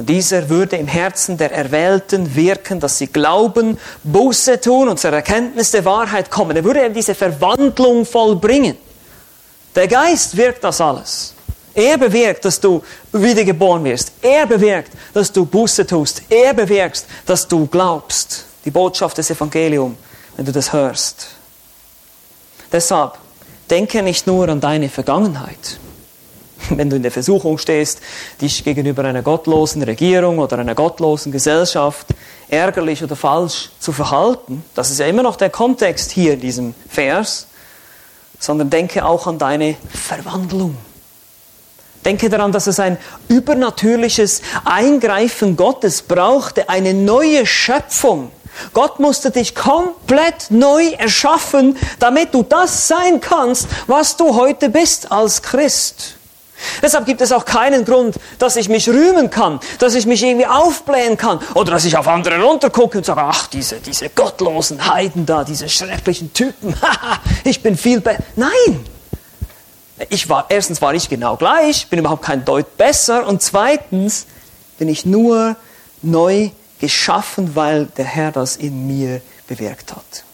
[0.00, 5.12] Und dieser würde im Herzen der Erwählten wirken, dass sie glauben, Buße tun und zur
[5.12, 6.56] Erkenntnis der Wahrheit kommen.
[6.56, 8.78] Er würde eben diese Verwandlung vollbringen.
[9.74, 11.34] Der Geist wirkt das alles.
[11.74, 14.12] Er bewirkt, dass du wiedergeboren wirst.
[14.22, 16.22] Er bewirkt, dass du Buße tust.
[16.28, 18.44] Er bewirkt, dass du glaubst.
[18.64, 19.96] Die Botschaft des Evangeliums,
[20.36, 21.28] wenn du das hörst.
[22.70, 23.18] Deshalb
[23.70, 25.78] denke nicht nur an deine Vergangenheit
[26.70, 28.00] wenn du in der Versuchung stehst,
[28.40, 32.08] dich gegenüber einer gottlosen Regierung oder einer gottlosen Gesellschaft
[32.48, 36.74] ärgerlich oder falsch zu verhalten, das ist ja immer noch der Kontext hier in diesem
[36.88, 37.46] Vers,
[38.38, 40.76] sondern denke auch an deine Verwandlung.
[42.04, 42.96] Denke daran, dass es ein
[43.28, 48.32] übernatürliches Eingreifen Gottes brauchte, eine neue Schöpfung.
[48.72, 55.12] Gott musste dich komplett neu erschaffen, damit du das sein kannst, was du heute bist
[55.12, 56.16] als Christ.
[56.82, 60.46] Deshalb gibt es auch keinen Grund, dass ich mich rühmen kann, dass ich mich irgendwie
[60.46, 65.24] aufblähen kann oder dass ich auf andere runtergucke und sage, ach, diese, diese gottlosen Heiden
[65.24, 66.74] da, diese schrecklichen Typen,
[67.44, 68.22] ich bin viel besser.
[68.36, 68.84] Nein!
[70.08, 74.26] Ich war, erstens war ich genau gleich, bin überhaupt kein Deut besser und zweitens
[74.78, 75.56] bin ich nur
[76.02, 80.24] neu geschaffen, weil der Herr das in mir bewirkt hat.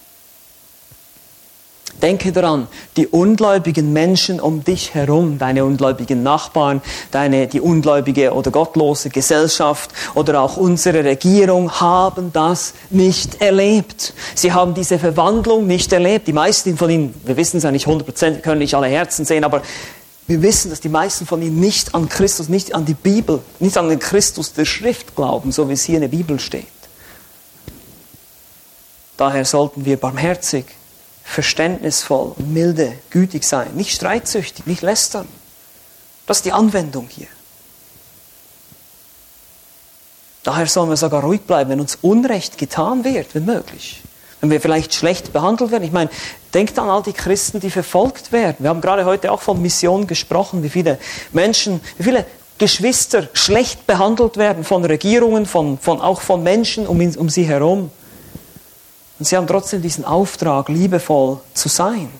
[2.02, 8.50] Denke daran, die ungläubigen Menschen um dich herum, deine ungläubigen Nachbarn, deine, die ungläubige oder
[8.50, 14.12] gottlose Gesellschaft oder auch unsere Regierung haben das nicht erlebt.
[14.35, 16.28] Sie haben diese Verwandlung nicht erlebt.
[16.28, 19.24] Die meisten von ihnen, wir wissen es ja nicht 100 Prozent, können nicht alle Herzen
[19.24, 19.62] sehen, aber
[20.26, 23.78] wir wissen, dass die meisten von ihnen nicht an Christus, nicht an die Bibel, nicht
[23.78, 26.66] an den Christus der Schrift glauben, so wie es hier in der Bibel steht.
[29.16, 30.66] Daher sollten wir barmherzig
[31.26, 35.28] verständnisvoll, milde, gütig sein, nicht streitsüchtig, nicht lästern.
[36.26, 37.26] Das ist die Anwendung hier.
[40.44, 44.02] Daher sollen wir sogar ruhig bleiben, wenn uns Unrecht getan wird, wenn möglich.
[44.40, 45.82] Wenn wir vielleicht schlecht behandelt werden.
[45.82, 46.10] Ich meine,
[46.54, 48.56] denkt an all die Christen, die verfolgt werden.
[48.60, 50.98] Wir haben gerade heute auch von Mission gesprochen, wie viele
[51.32, 52.24] Menschen, wie viele
[52.58, 57.90] Geschwister schlecht behandelt werden von Regierungen, von, von, auch von Menschen um, um sie herum.
[59.18, 62.11] Und sie haben trotzdem diesen Auftrag, liebevoll zu sein.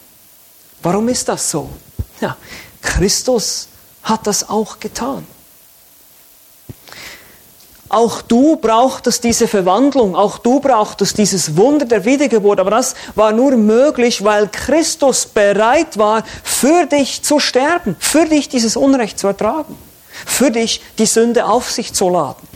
[0.83, 1.69] Warum ist das so?
[2.21, 2.37] Ja,
[2.81, 3.69] Christus
[4.03, 5.27] hat das auch getan.
[7.89, 13.31] Auch du brauchtest diese Verwandlung, auch du brauchtest dieses Wunder der Wiedergeburt, aber das war
[13.31, 19.29] nur möglich, weil Christus bereit war, für dich zu sterben, für dich dieses Unrecht zu
[19.29, 19.77] ertragen,
[20.25, 22.56] für dich die Sünde auf sich zu laden.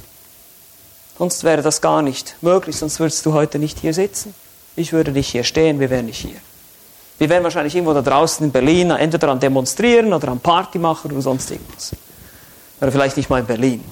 [1.21, 4.35] Sonst wäre das gar nicht möglich, sonst würdest du heute nicht hier sitzen.
[4.75, 6.39] Ich würde nicht hier stehen, wir wären nicht hier.
[7.19, 11.13] Wir werden wahrscheinlich irgendwo da draußen in Berlin entweder an demonstrieren oder an Party machen
[11.13, 11.91] oder sonst irgendwas.
[12.81, 13.85] Oder vielleicht nicht mal in Berlin.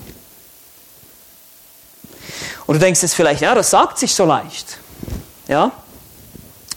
[2.67, 4.79] Und du denkst jetzt vielleicht, ja, das sagt sich so leicht.
[5.49, 5.71] Ja?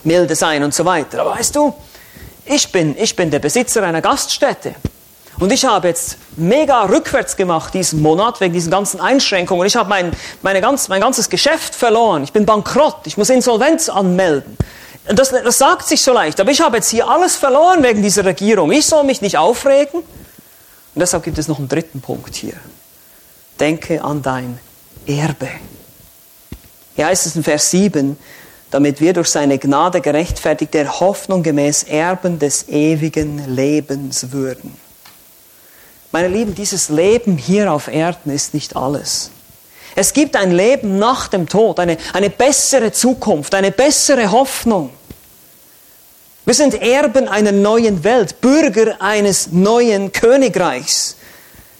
[0.04, 1.22] Milde sein und so weiter.
[1.22, 1.74] Aber weißt du,
[2.44, 4.76] ich bin, ich bin der Besitzer einer Gaststätte.
[5.42, 9.66] Und ich habe jetzt mega rückwärts gemacht diesen Monat wegen diesen ganzen Einschränkungen.
[9.66, 10.12] Ich habe mein,
[10.44, 12.24] meine ganz, mein ganzes Geschäft verloren.
[12.24, 13.08] Ich bin bankrott.
[13.08, 14.56] Ich muss Insolvenz anmelden.
[15.08, 18.24] Das, das sagt sich so leicht, aber ich habe jetzt hier alles verloren wegen dieser
[18.24, 18.72] Regierung.
[18.72, 20.02] Ich soll mich nicht aufregen.
[20.02, 20.06] Und
[20.96, 22.54] deshalb gibt es noch einen dritten Punkt hier.
[23.60, 24.60] Denke an dein
[25.08, 25.50] Erbe.
[26.96, 28.16] Hier heißt es in Vers 7,
[28.70, 34.78] damit wir durch seine Gnade gerechtfertigt der Hoffnung gemäß Erben des ewigen Lebens würden.
[36.12, 39.32] Meine Lieben, dieses Leben hier auf Erden ist nicht alles.
[39.96, 44.90] Es gibt ein Leben nach dem Tod, eine, eine bessere Zukunft, eine bessere Hoffnung.
[46.44, 51.16] Wir sind Erben einer neuen Welt, Bürger eines neuen Königreichs.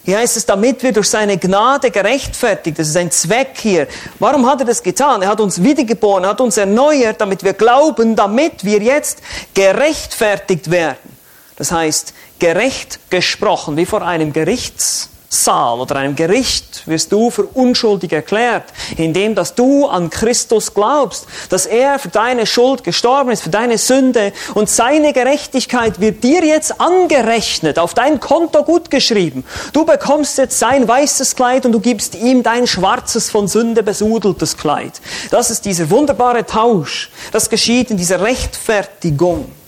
[0.04, 3.86] Hier heißt es, damit wir durch seine Gnade gerechtfertigt, das ist ein Zweck hier.
[4.18, 5.22] Warum hat er das getan?
[5.22, 9.18] Er hat uns wiedergeboren, hat uns erneuert, damit wir glauben, damit wir jetzt
[9.54, 11.12] gerechtfertigt werden.
[11.56, 17.44] Das heißt, gerecht gesprochen, wie vor einem Gerichts Saal oder einem Gericht wirst du für
[17.44, 18.64] unschuldig erklärt,
[18.96, 23.78] indem dass du an Christus glaubst, dass er für deine Schuld gestorben ist, für deine
[23.78, 29.44] Sünde und seine Gerechtigkeit wird dir jetzt angerechnet, auf dein Konto gut geschrieben.
[29.72, 34.56] Du bekommst jetzt sein weißes Kleid und du gibst ihm dein schwarzes von Sünde besudeltes
[34.56, 35.00] Kleid.
[35.30, 37.08] Das ist dieser wunderbare Tausch.
[37.30, 39.61] Das geschieht in dieser Rechtfertigung.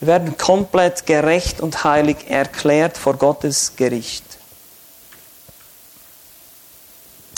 [0.00, 4.24] Wir werden komplett gerecht und heilig erklärt vor Gottes Gericht.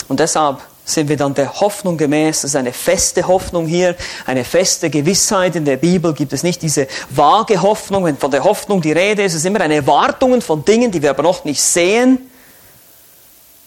[0.07, 2.41] Und deshalb sind wir dann der Hoffnung gemäß.
[2.41, 3.95] Das ist eine feste Hoffnung hier,
[4.25, 5.55] eine feste Gewissheit.
[5.55, 8.05] In der Bibel gibt es nicht diese vage Hoffnung.
[8.05, 11.01] Wenn von der Hoffnung die Rede ist, es ist immer eine Erwartung von Dingen, die
[11.01, 12.30] wir aber noch nicht sehen.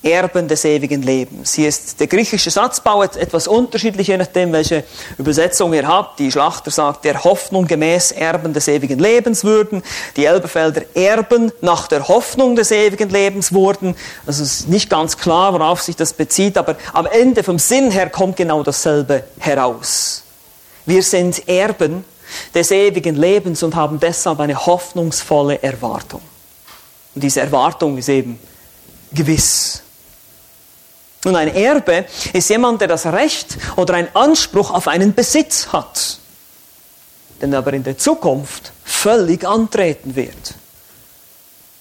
[0.05, 1.55] Erben des ewigen Lebens.
[1.55, 4.85] Hier ist der griechische Satzbau etwas unterschiedlich, je nachdem, welche
[5.17, 6.19] Übersetzung ihr habt.
[6.19, 9.83] Die Schlachter sagt, der Hoffnung gemäß Erben des ewigen Lebens würden.
[10.17, 13.97] Die Elbefelder Erben nach der Hoffnung des ewigen Lebens wurden.
[14.27, 17.91] Also es ist nicht ganz klar, worauf sich das bezieht, aber am Ende vom Sinn
[17.91, 20.23] her kommt genau dasselbe heraus.
[20.85, 22.05] Wir sind Erben
[22.55, 26.21] des ewigen Lebens und haben deshalb eine hoffnungsvolle Erwartung.
[27.15, 28.39] Und diese Erwartung ist eben
[29.13, 29.83] gewiss.
[31.25, 36.19] Und ein Erbe ist jemand, der das Recht oder einen Anspruch auf einen Besitz hat,
[37.41, 40.55] den aber in der Zukunft völlig antreten wird.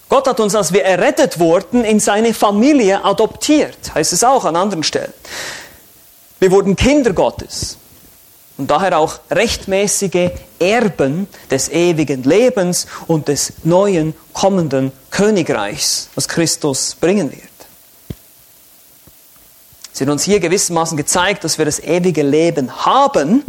[0.09, 4.55] Gott hat uns, als wir errettet wurden, in seine Familie adoptiert, heißt es auch an
[4.55, 5.13] anderen Stellen.
[6.39, 7.77] Wir wurden Kinder Gottes
[8.57, 10.29] und daher auch rechtmäßige
[10.59, 17.52] Erben des ewigen Lebens und des neuen kommenden Königreichs, was Christus bringen wird.
[19.93, 23.43] Sie hat uns hier gewissermaßen gezeigt, dass wir das ewige Leben haben.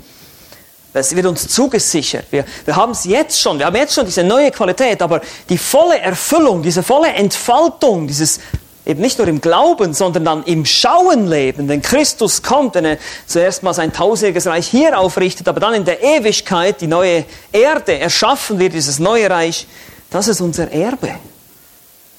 [0.92, 2.26] Es wird uns zugesichert.
[2.30, 3.59] Wir, wir haben es jetzt schon.
[3.59, 8.38] Wir haben jetzt schon diese neue Qualität, aber die volle Erfüllung, diese volle Entfaltung, dieses
[8.87, 12.98] eben nicht nur im Glauben, sondern dann im Schauen leben, wenn Christus kommt, wenn er
[13.26, 17.98] zuerst mal sein tausendjähriges Reich hier aufrichtet, aber dann in der Ewigkeit die neue Erde
[17.98, 19.66] erschaffen wird, dieses neue Reich,
[20.11, 21.14] das ist unser Erbe.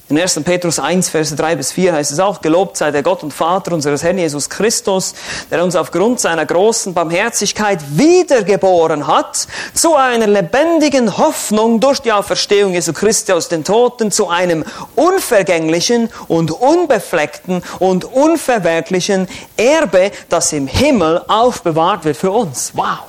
[0.07, 0.43] In 1.
[0.43, 3.71] Petrus 1, Verse 3 bis 4 heißt es auch, gelobt sei der Gott und Vater
[3.71, 5.15] unseres Herrn Jesus Christus,
[5.49, 12.73] der uns aufgrund seiner großen Barmherzigkeit wiedergeboren hat, zu einer lebendigen Hoffnung durch die Auferstehung
[12.73, 14.63] Jesu Christi aus den Toten, zu einem
[14.93, 22.73] unvergänglichen und unbefleckten und unverwerklichen Erbe, das im Himmel aufbewahrt wird für uns.
[22.75, 22.99] Wow!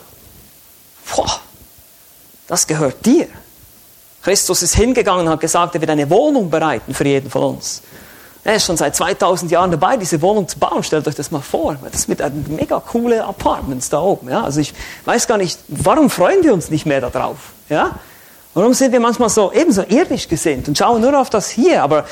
[1.15, 1.41] Boah,
[2.49, 3.29] das gehört dir.
[4.27, 7.81] Christus ist hingegangen und hat gesagt, er wird eine Wohnung bereiten für jeden von uns.
[8.43, 10.83] Er ist schon seit 2000 Jahren dabei, diese Wohnung zu bauen.
[10.83, 11.77] Stellt euch das mal vor.
[11.93, 14.29] Das mit mega coole Apartments da oben.
[14.29, 14.43] Ja?
[14.43, 17.37] Also ich weiß gar nicht, warum freuen wir uns nicht mehr darauf?
[17.69, 18.01] Ja?
[18.53, 21.85] Warum sind wir manchmal so ebenso irdisch gesinnt und schauen nur auf das hier?
[21.85, 22.05] Aber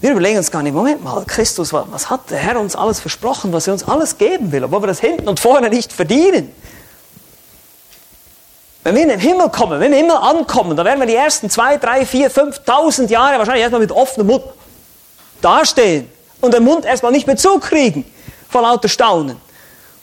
[0.00, 3.52] wir überlegen uns gar nicht, Moment mal, Christus, was hat der Herr uns alles versprochen,
[3.52, 6.50] was er uns alles geben will, obwohl wir das hinten und vorne nicht verdienen?
[8.84, 11.14] Wenn wir in den Himmel kommen, wenn wir im Himmel ankommen, dann werden wir die
[11.14, 14.44] ersten zwei, drei, vier, fünftausend Jahre wahrscheinlich erstmal mit offenem Mund
[15.40, 16.08] dastehen
[16.42, 18.04] und den Mund erstmal nicht mehr zukriegen
[18.50, 19.38] vor lauter Staunen,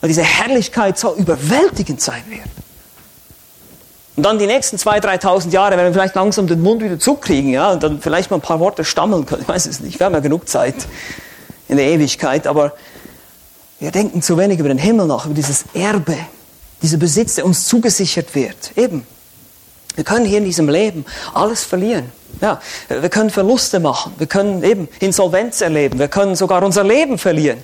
[0.01, 2.41] weil diese Herrlichkeit so überwältigend sein wird.
[4.15, 7.51] Und dann die nächsten zwei, dreitausend Jahre werden wir vielleicht langsam den Mund wieder zukriegen,
[7.51, 9.43] ja, und dann vielleicht mal ein paar Worte stammeln können.
[9.43, 9.99] Ich weiß es nicht.
[9.99, 10.75] Wir haben ja genug Zeit
[11.69, 12.73] in der Ewigkeit, aber
[13.79, 16.17] wir denken zu wenig über den Himmel nach, über dieses Erbe,
[16.81, 18.75] dieser Besitz, der uns zugesichert wird.
[18.75, 19.05] Eben,
[19.95, 22.11] Wir können hier in diesem Leben alles verlieren.
[22.39, 27.17] Ja, wir können Verluste machen, wir können eben Insolvenz erleben, wir können sogar unser Leben
[27.17, 27.61] verlieren.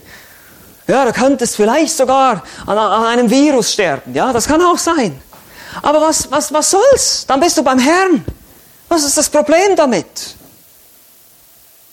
[0.87, 4.13] Ja, du könntest vielleicht sogar an, an einem Virus sterben.
[4.13, 5.19] Ja, das kann auch sein.
[5.81, 7.25] Aber was, was, was soll's?
[7.27, 8.25] Dann bist du beim Herrn.
[8.89, 10.35] Was ist das Problem damit?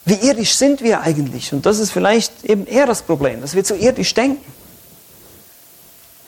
[0.04, 1.52] Wie irdisch sind wir eigentlich?
[1.52, 4.44] Und das ist vielleicht eben eher das Problem, dass wir zu irdisch denken.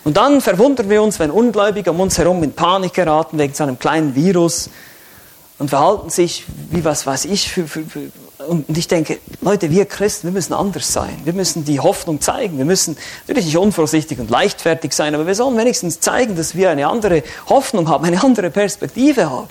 [0.07, 3.65] Und dann verwundern wir uns, wenn Ungläubige um uns herum in Panik geraten wegen so
[3.65, 4.71] einem kleinen Virus
[5.59, 7.51] und verhalten sich wie was weiß ich.
[7.51, 8.13] Für, für, für.
[8.47, 11.19] Und ich denke, Leute, wir Christen, wir müssen anders sein.
[11.25, 12.57] Wir müssen die Hoffnung zeigen.
[12.57, 12.97] Wir müssen
[13.27, 17.25] natürlich nicht unvorsichtig und leichtfertig sein, aber wir sollen wenigstens zeigen, dass wir eine andere
[17.49, 19.49] Hoffnung haben, eine andere Perspektive haben.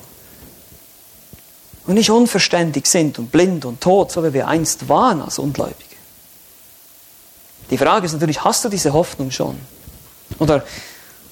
[1.86, 5.98] Und nicht unverständig sind und blind und tot, so wie wir einst waren als Ungläubige.
[7.70, 9.58] Die Frage ist natürlich, hast du diese Hoffnung schon?
[10.40, 10.64] Oder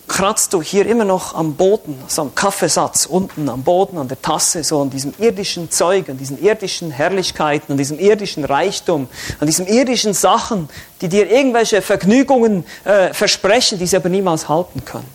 [0.08, 4.22] kratzt du hier immer noch am Boden, so am Kaffeesatz, unten am Boden, an der
[4.22, 9.08] Tasse, so an diesem irdischen Zeug, an diesen irdischen Herrlichkeiten, an diesem irdischen Reichtum,
[9.40, 10.70] an diesen irdischen Sachen,
[11.02, 15.10] die dir irgendwelche Vergnügungen äh, versprechen, die sie aber niemals halten können?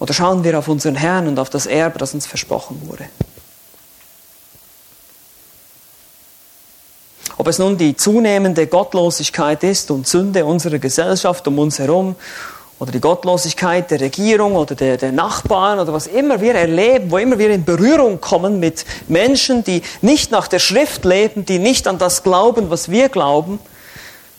[0.00, 3.04] Oder schauen wir auf unseren Herrn und auf das Erbe, das uns versprochen wurde?
[7.42, 12.14] Ob es nun die zunehmende Gottlosigkeit ist und Sünde unserer Gesellschaft um uns herum
[12.78, 17.18] oder die Gottlosigkeit der Regierung oder der, der Nachbarn oder was immer wir erleben, wo
[17.18, 21.88] immer wir in Berührung kommen mit Menschen, die nicht nach der Schrift leben, die nicht
[21.88, 23.58] an das glauben, was wir glauben,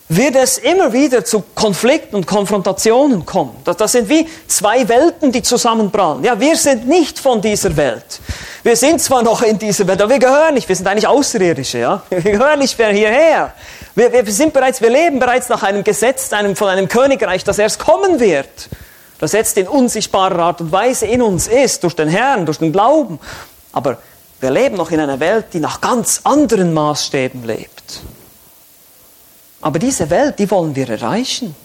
[0.08, 3.56] wird es immer wieder zu Konflikten und Konfrontationen kommen.
[3.64, 6.22] Das, das sind wie zwei Welten, die zusammenprallen.
[6.24, 8.20] Ja, wir sind nicht von dieser Welt.
[8.62, 10.68] Wir sind zwar noch in dieser Welt, aber wir gehören nicht.
[10.68, 12.02] Wir sind eigentlich Außerirdische, ja.
[12.10, 13.54] Wir gehören nicht mehr hierher.
[13.94, 17.58] Wir, wir sind bereits, wir leben bereits nach einem Gesetz, einem, von einem Königreich, das
[17.58, 18.68] erst kommen wird.
[19.18, 22.72] Das jetzt in unsichtbarer Art und Weise in uns ist, durch den Herrn, durch den
[22.72, 23.20] Glauben.
[23.72, 23.98] Aber
[24.40, 28.02] wir leben noch in einer Welt, die nach ganz anderen Maßstäben lebt.
[29.64, 31.56] Aber diese Welt, die wollen wir erreichen.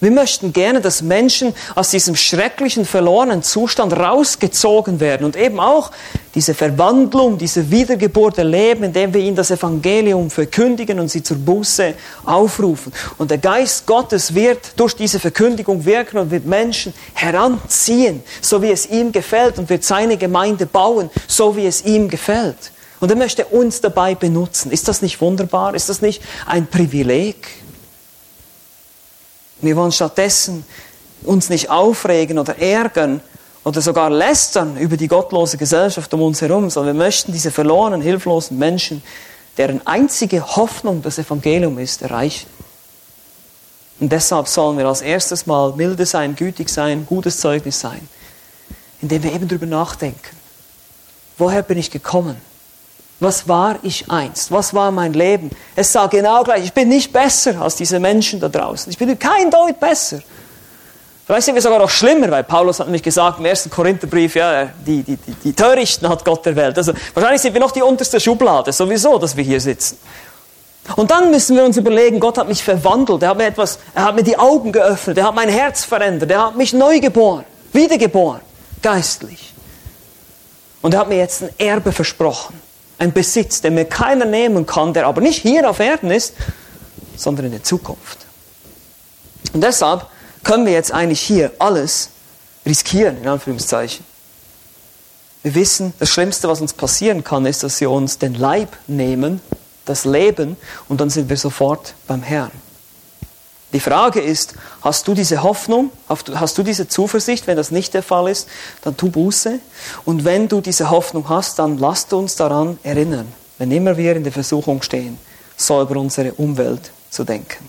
[0.00, 5.92] Wir möchten gerne, dass Menschen aus diesem schrecklichen, verlorenen Zustand rausgezogen werden und eben auch
[6.34, 11.94] diese Verwandlung, diese Wiedergeburt erleben, indem wir ihnen das Evangelium verkündigen und sie zur Buße
[12.26, 12.92] aufrufen.
[13.16, 18.72] Und der Geist Gottes wird durch diese Verkündigung wirken und wird Menschen heranziehen, so wie
[18.72, 22.72] es ihm gefällt und wird seine Gemeinde bauen, so wie es ihm gefällt.
[23.06, 24.72] Und er möchte uns dabei benutzen.
[24.72, 25.76] Ist das nicht wunderbar?
[25.76, 27.36] Ist das nicht ein Privileg?
[29.60, 30.64] Wir wollen stattdessen
[31.22, 33.20] uns nicht aufregen oder ärgern
[33.62, 38.02] oder sogar lästern über die gottlose Gesellschaft um uns herum, sondern wir möchten diese verlorenen,
[38.02, 39.04] hilflosen Menschen,
[39.56, 42.48] deren einzige Hoffnung das Evangelium ist, erreichen.
[44.00, 48.08] Und deshalb sollen wir als erstes mal milde sein, gütig sein, gutes Zeugnis sein,
[49.00, 50.36] indem wir eben darüber nachdenken.
[51.38, 52.36] Woher bin ich gekommen?
[53.18, 54.50] Was war ich einst?
[54.50, 55.50] Was war mein Leben?
[55.74, 56.64] Es sah genau gleich.
[56.64, 58.90] Ich bin nicht besser als diese Menschen da draußen.
[58.90, 60.20] Ich bin kein Deut besser.
[61.24, 64.66] Vielleicht sind wir sogar noch schlimmer, weil Paulus hat nämlich gesagt im ersten Korintherbrief, ja,
[64.86, 66.76] die, die, die, die Törichten hat Gott erwählt.
[66.78, 69.98] Also wahrscheinlich sind wir noch die unterste Schublade, sowieso, dass wir hier sitzen.
[70.94, 74.04] Und dann müssen wir uns überlegen, Gott hat mich verwandelt, er hat mir etwas, er
[74.04, 77.44] hat mir die Augen geöffnet, er hat mein Herz verändert, er hat mich neu geboren,
[77.72, 78.40] wiedergeboren,
[78.80, 79.52] geistlich.
[80.80, 82.65] Und er hat mir jetzt ein Erbe versprochen
[82.98, 86.34] ein Besitz, den mir keiner nehmen kann, der aber nicht hier auf Erden ist,
[87.16, 88.18] sondern in der Zukunft.
[89.52, 90.06] Und deshalb
[90.44, 92.10] können wir jetzt eigentlich hier alles
[92.64, 94.04] riskieren, in Anführungszeichen.
[95.42, 99.40] Wir wissen, das Schlimmste, was uns passieren kann, ist, dass sie uns den Leib nehmen,
[99.84, 100.56] das Leben,
[100.88, 102.50] und dann sind wir sofort beim Herrn.
[103.76, 107.46] Die Frage ist, hast du diese Hoffnung, hast du diese Zuversicht?
[107.46, 108.48] Wenn das nicht der Fall ist,
[108.80, 109.58] dann tu Buße.
[110.06, 114.24] Und wenn du diese Hoffnung hast, dann lasst uns daran erinnern, wenn immer wir in
[114.24, 115.18] der Versuchung stehen,
[115.58, 117.68] so über unsere Umwelt zu denken.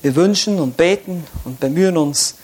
[0.00, 2.36] Wir wünschen und beten und bemühen uns,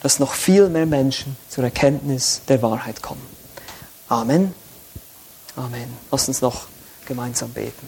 [0.00, 3.22] dass noch viel mehr Menschen zur Erkenntnis der Wahrheit kommen.
[4.08, 4.52] Amen.
[5.54, 5.96] Amen.
[6.10, 6.62] Lass uns noch
[7.06, 7.86] gemeinsam beten.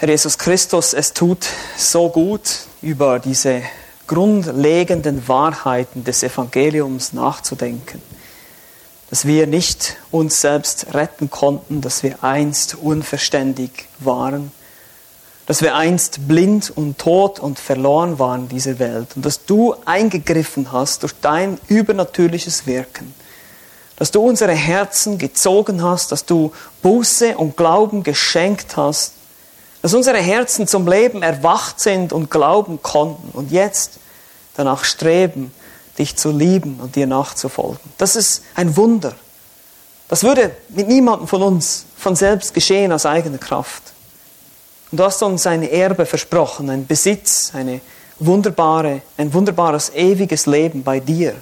[0.00, 1.46] Herr Jesus Christus, es tut
[1.76, 3.60] so gut, über diese
[4.06, 8.00] grundlegenden Wahrheiten des Evangeliums nachzudenken.
[9.10, 14.52] Dass wir nicht uns selbst retten konnten, dass wir einst unverständig waren,
[15.44, 19.74] dass wir einst blind und tot und verloren waren in dieser Welt und dass du
[19.84, 23.14] eingegriffen hast durch dein übernatürliches Wirken,
[23.96, 29.19] dass du unsere Herzen gezogen hast, dass du Buße und Glauben geschenkt hast
[29.82, 33.98] dass unsere Herzen zum Leben erwacht sind und glauben konnten und jetzt
[34.56, 35.52] danach streben,
[35.98, 37.78] dich zu lieben und dir nachzufolgen.
[37.98, 39.14] Das ist ein Wunder.
[40.08, 43.82] Das würde mit niemandem von uns von selbst geschehen aus eigener Kraft.
[44.90, 47.80] Und du hast uns ein Erbe versprochen, ein Besitz, eine
[48.18, 51.34] wunderbare, ein wunderbares ewiges Leben bei dir.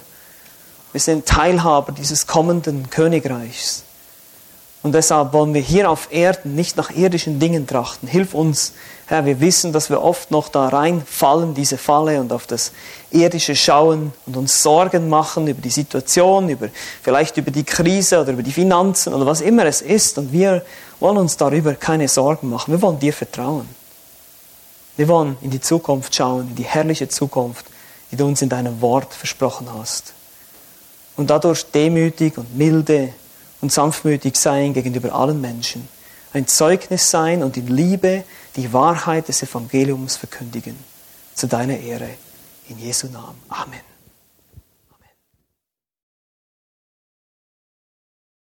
[0.91, 3.83] Wir sind Teilhaber dieses kommenden Königreichs.
[4.81, 8.07] Und deshalb wollen wir hier auf Erden nicht nach irdischen Dingen trachten.
[8.07, 8.73] Hilf uns,
[9.07, 12.71] Herr, wir wissen, dass wir oft noch da reinfallen, diese Falle und auf das
[13.11, 16.69] Irdische schauen und uns Sorgen machen über die Situation, über,
[17.01, 20.17] vielleicht über die Krise oder über die Finanzen oder was immer es ist.
[20.17, 20.63] Und wir
[21.01, 22.71] wollen uns darüber keine Sorgen machen.
[22.71, 23.67] Wir wollen dir vertrauen.
[24.95, 27.65] Wir wollen in die Zukunft schauen, in die herrliche Zukunft,
[28.11, 30.13] die du uns in deinem Wort versprochen hast.
[31.17, 33.13] Und dadurch demütig und milde
[33.61, 35.87] und sanftmütig sein gegenüber allen Menschen.
[36.33, 38.23] Ein Zeugnis sein und in Liebe
[38.55, 40.75] die Wahrheit des Evangeliums verkündigen.
[41.33, 42.09] Zu deiner Ehre.
[42.67, 43.39] In Jesu Namen.
[43.49, 43.88] Amen.